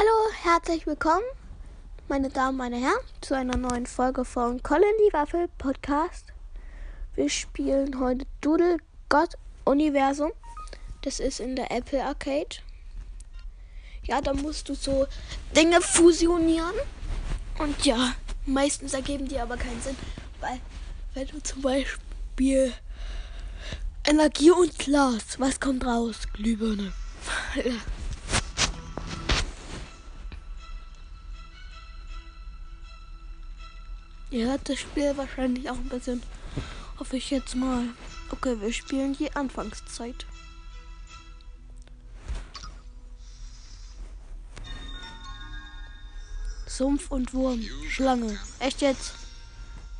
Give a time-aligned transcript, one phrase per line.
[0.00, 1.26] Hallo, herzlich willkommen,
[2.08, 6.28] meine Damen, meine Herren, zu einer neuen Folge von Colin die Waffel Podcast.
[7.14, 8.78] Wir spielen heute Doodle
[9.10, 9.36] God
[9.66, 10.32] Universum.
[11.02, 12.60] Das ist in der Apple Arcade.
[14.04, 15.06] Ja, da musst du so
[15.54, 16.76] Dinge fusionieren.
[17.58, 18.14] Und ja,
[18.46, 19.96] meistens ergeben die aber keinen Sinn,
[20.40, 20.60] weil
[21.12, 22.72] wenn du zum Beispiel
[24.06, 26.20] Energie und Glas, was kommt raus?
[26.32, 26.90] Glühbirne.
[34.30, 36.22] Ihr hört das Spiel wahrscheinlich auch ein bisschen.
[36.98, 37.84] Hoffe ich jetzt mal.
[38.30, 40.24] Okay, wir spielen die Anfangszeit.
[46.66, 47.60] Sumpf und Wurm.
[47.88, 48.38] Schlange.
[48.60, 49.14] Echt jetzt?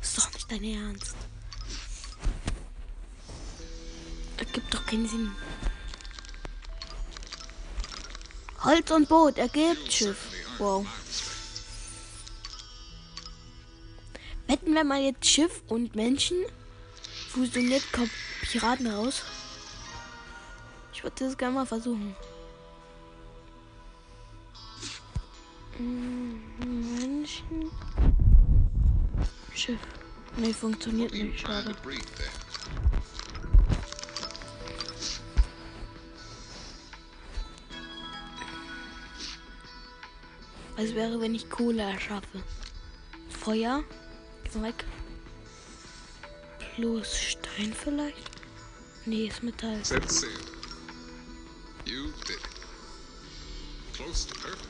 [0.01, 1.15] Ist doch nicht dein Ernst.
[4.37, 5.31] Ergibt doch keinen Sinn.
[8.63, 10.31] Holz und Boot ergibt Schiff.
[10.57, 10.85] Wow.
[14.51, 16.35] Wetten wir mal jetzt Schiff und Menschen?
[17.29, 19.23] Fusioniert kommt Piraten raus.
[20.91, 22.13] Ich würde das gerne mal versuchen.
[25.79, 27.71] Menschen.
[29.55, 29.79] Schiff.
[30.35, 31.39] Nee, funktioniert nicht.
[31.39, 31.73] Schade.
[40.75, 42.43] Was wäre, wenn ich Kohle erschaffe?
[43.29, 43.85] Feuer?
[44.55, 44.85] Weg.
[46.75, 48.29] Plus Stein vielleicht?
[49.05, 49.83] Nee, ist Metall.
[49.83, 50.29] Set sail.
[51.85, 52.41] You did it.
[53.93, 54.67] Close to perfect.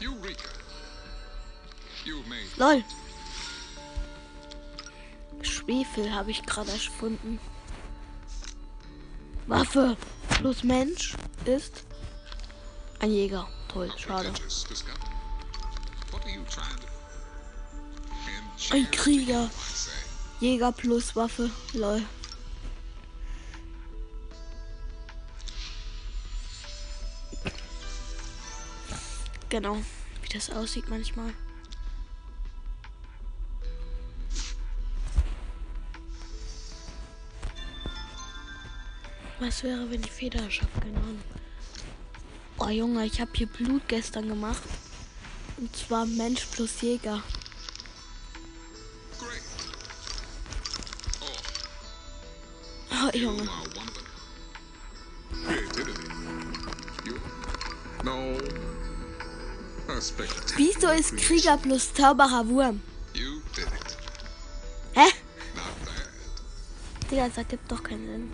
[0.00, 0.48] Eureka.
[2.04, 2.82] You made LOL.
[5.42, 7.38] Schwefel habe ich gerade erfunden.
[9.46, 9.96] Waffe
[10.38, 11.84] plus Mensch ist
[13.00, 13.48] ein Jäger.
[13.68, 14.32] Toll, schade.
[16.10, 16.99] What are you trying to?
[18.68, 19.50] Ein Krieger.
[20.38, 21.50] Jäger plus Waffe.
[21.72, 22.02] Lol.
[29.48, 29.76] Genau,
[30.22, 31.34] wie das aussieht manchmal.
[39.40, 40.80] Was wäre, wenn ich Feder schaffe?
[40.80, 41.00] Keine.
[42.58, 44.62] Oh Junge, ich habe hier Blut gestern gemacht.
[45.56, 47.22] Und zwar Mensch plus Jäger.
[59.88, 60.56] A spectacular.
[60.56, 62.80] Wieso ist Krieger plus Zauberer Wurm?
[63.14, 63.96] You did it.
[64.94, 65.10] Hä?
[67.10, 68.32] Digga, das ergibt doch keinen Sinn.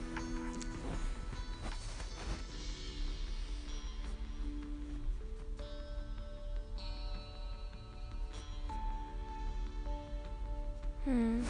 [11.05, 11.47] Hm.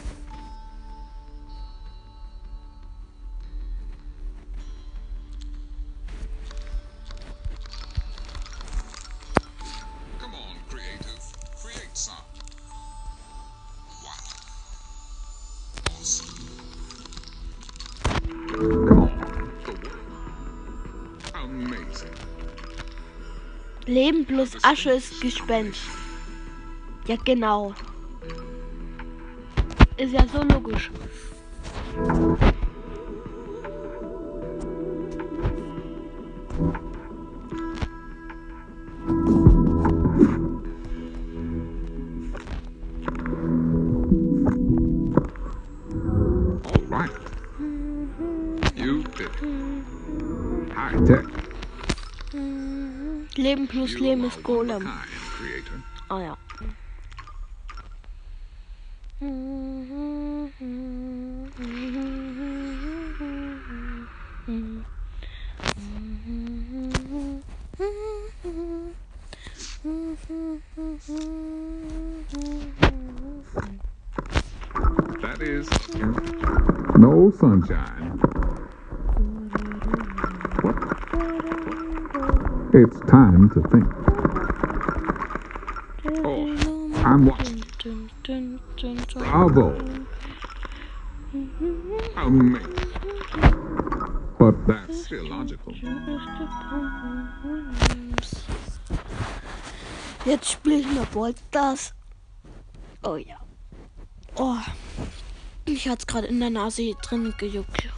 [22.01, 22.27] Amazing.
[23.85, 25.81] Leben plus Asche ist Gespenst.
[27.07, 27.73] Ja, genau.
[29.95, 30.91] Ist ja so logisch.
[53.47, 54.85] Leben plus Leben ist Golem.
[56.09, 56.37] Ah ja.
[75.21, 75.69] That is
[76.97, 78.06] no sunshine.
[82.73, 83.87] It's time to think.
[86.25, 87.63] Oh, I'm watching.
[89.15, 89.77] Bravo.
[92.17, 92.75] Amazing.
[94.37, 95.73] But that's illogical.
[100.25, 101.93] Jetzt spiele ich mal Ballstars.
[103.03, 103.37] Oh ja.
[104.35, 104.59] Oh.
[105.65, 107.89] Ich hat's gerade in der Nase drin gejuckt.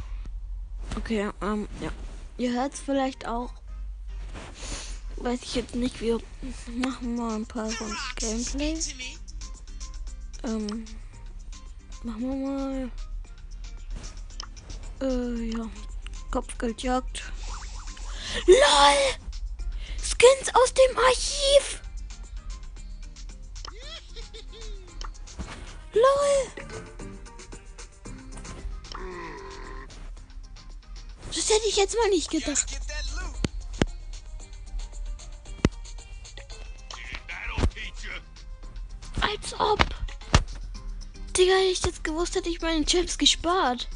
[0.95, 1.89] Okay, ähm, ja.
[2.37, 3.58] Ihr hört's vielleicht auch.
[5.23, 5.99] Weiß ich jetzt nicht.
[6.01, 6.19] Wir
[6.75, 8.79] machen mal ein paar von Gameplay.
[10.43, 10.85] Ähm,
[12.03, 12.91] machen wir mal.
[15.01, 15.69] Äh, ja.
[16.31, 17.23] Kopfgeldjagd.
[18.45, 19.15] LOL!
[19.97, 21.81] Skins aus dem Archiv!
[25.93, 26.69] LOL!
[31.27, 32.88] Das hätte ich jetzt mal nicht gedacht.
[39.31, 39.79] Als ob.
[41.37, 43.87] Digga, hätte ich jetzt gewusst, hätte ich meinen Gems gespart.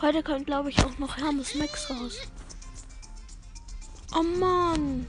[0.00, 2.18] Heute kommt, glaube ich, auch noch Hermes Max raus.
[4.14, 5.06] Oh Mann.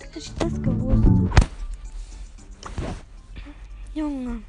[0.00, 1.32] Hätte ich das gewusst.
[3.94, 4.42] Junge.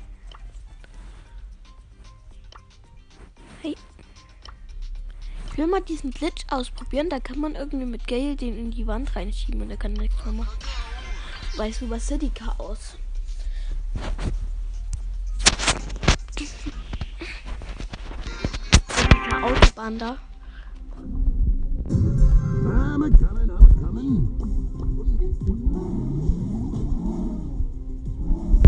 [5.61, 7.09] Will mal diesen Glitch ausprobieren.
[7.09, 10.25] Da kann man irgendwie mit Gale den in die Wand reinschieben und er kann nichts
[10.25, 10.57] mehr machen.
[11.55, 12.97] Weißt du, was City Chaos?
[19.43, 20.17] Autobahn da.
[22.63, 24.27] I'm a coming, I'm a coming.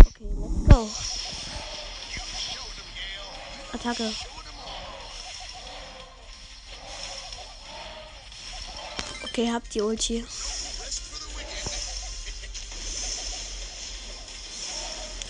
[0.08, 0.90] Okay, let's go.
[3.74, 4.33] Attacke.
[9.34, 10.24] Okay, habt die Ulti.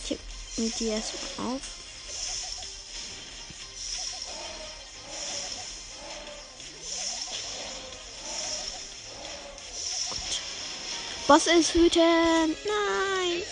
[0.04, 0.18] Ich
[0.58, 1.62] mir die erstmal auf.
[10.10, 10.20] Gut.
[11.30, 12.58] Boss ist wütend.
[12.66, 13.44] Nein.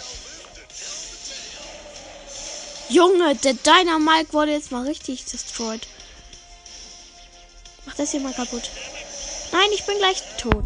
[2.90, 5.88] Junge, der Dynamite wurde jetzt mal richtig destroyed.
[7.86, 8.70] Mach das hier mal kaputt.
[9.52, 10.64] Nein, ich bin gleich tot.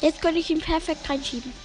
[0.00, 1.63] Jetzt könnte ich ihn perfekt reinschieben.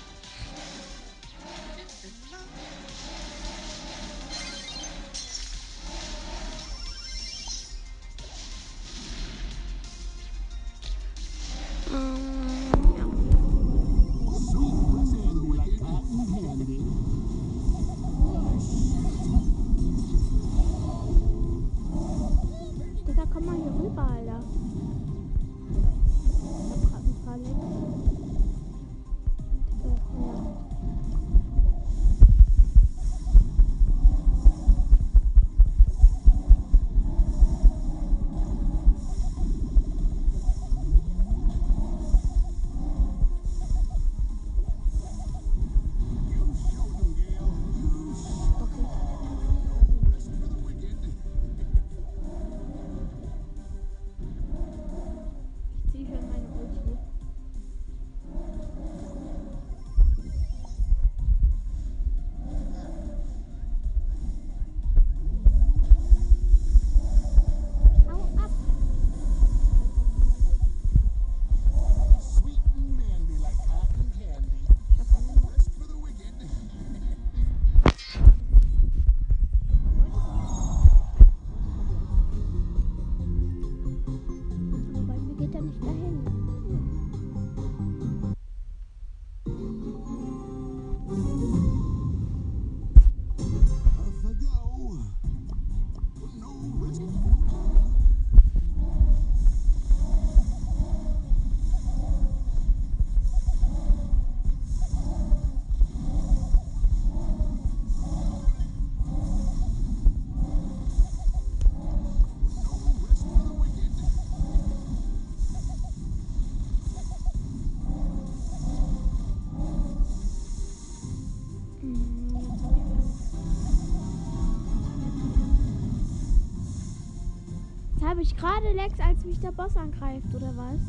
[128.19, 130.81] Habe ich gerade Lex, als mich der Boss angreift, oder was?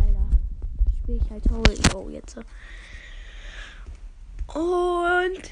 [0.00, 0.30] Alter,
[1.02, 2.38] spiele ich halt Holy Oh jetzt.
[4.46, 5.42] Und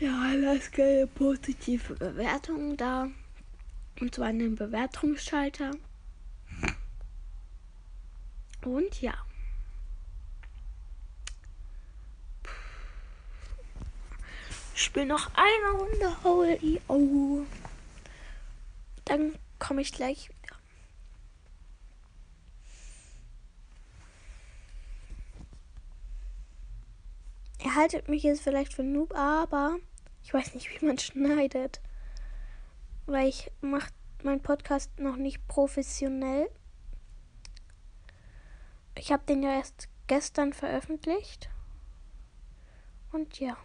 [0.00, 3.08] ja, lass keine positive Bewertung da.
[4.02, 5.70] Und zwar in den Bewertungsschalter.
[8.66, 9.14] Und ja.
[14.74, 17.46] Ich spiele noch eine Runde Holy Oh.
[19.12, 20.56] Dann komme ich gleich wieder.
[27.62, 29.76] Ihr haltet mich jetzt vielleicht für Noob, aber
[30.22, 31.82] Ich weiß nicht, wie man schneidet.
[33.04, 33.92] Weil ich mache
[34.22, 36.48] meinen Podcast noch nicht professionell.
[38.96, 41.50] Ich habe den ja erst gestern veröffentlicht.
[43.10, 43.58] Und ja.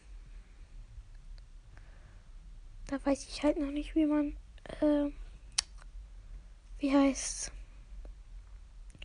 [2.88, 4.36] Da weiß ich halt noch nicht, wie man,
[4.82, 5.10] äh,
[6.80, 7.52] wie heißt,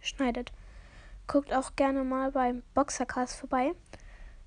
[0.03, 0.53] schneidet.
[1.27, 3.73] Guckt auch gerne mal beim Boxercast vorbei.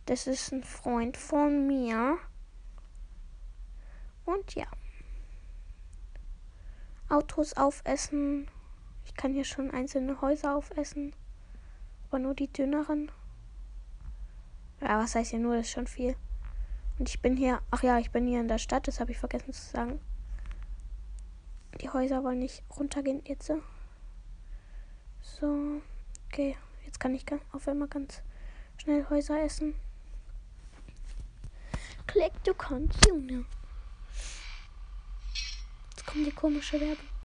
[0.05, 2.17] Das ist ein Freund von mir.
[4.25, 4.67] Und ja.
[7.09, 8.47] Autos aufessen.
[9.05, 11.15] Ich kann hier schon einzelne Häuser aufessen.
[12.07, 13.11] Aber nur die dünneren.
[14.81, 15.55] Ja, was heißt hier nur?
[15.55, 16.15] Das ist schon viel.
[16.99, 17.61] Und ich bin hier.
[17.71, 18.87] Ach ja, ich bin hier in der Stadt.
[18.87, 19.99] Das habe ich vergessen zu sagen.
[21.81, 23.51] Die Häuser wollen nicht runtergehen jetzt.
[25.21, 25.81] So.
[26.27, 26.57] Okay.
[26.85, 28.21] Jetzt kann ich auf einmal ganz
[28.77, 29.75] schnell Häuser essen.
[32.07, 33.43] Click to continue.
[35.89, 37.14] Jetzt kommt die komische Werbung.